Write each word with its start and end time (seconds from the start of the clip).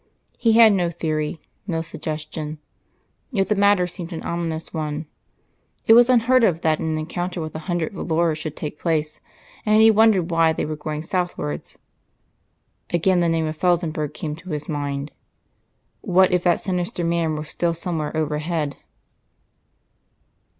He 0.39 0.53
had 0.53 0.73
no 0.73 0.89
theory 0.89 1.39
no 1.67 1.83
suggestion. 1.83 2.57
Yet 3.29 3.49
the 3.49 3.55
matter 3.55 3.85
seemed 3.85 4.11
an 4.11 4.23
ominous 4.23 4.73
one. 4.73 5.05
It 5.85 5.93
was 5.93 6.09
unheard 6.09 6.43
of 6.43 6.61
that 6.61 6.79
an 6.79 6.97
encounter 6.97 7.39
with 7.39 7.53
a 7.53 7.59
hundred 7.69 7.93
volors 7.93 8.37
should 8.39 8.55
take 8.55 8.79
place, 8.79 9.21
and 9.63 9.79
he 9.79 9.91
wondered 9.91 10.31
why 10.31 10.53
they 10.53 10.65
were 10.65 10.75
going 10.75 11.03
southwards. 11.03 11.77
Again 12.89 13.19
the 13.19 13.29
name 13.29 13.45
of 13.45 13.57
Felsenburgh 13.57 14.11
came 14.15 14.35
to 14.37 14.49
his 14.49 14.67
mind. 14.67 15.11
What 16.01 16.31
if 16.31 16.41
that 16.45 16.59
sinister 16.59 17.03
man 17.03 17.35
were 17.35 17.43
still 17.43 17.75
somewhere 17.75 18.17
overhead? 18.17 18.77